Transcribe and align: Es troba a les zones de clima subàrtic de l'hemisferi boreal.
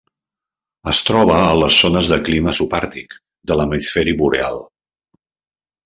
Es 0.91 1.01
troba 1.09 1.35
a 1.49 1.59
les 1.65 1.77
zones 1.85 2.11
de 2.13 2.19
clima 2.29 2.55
subàrtic 2.63 3.17
de 3.51 3.61
l'hemisferi 3.61 4.19
boreal. 4.25 4.63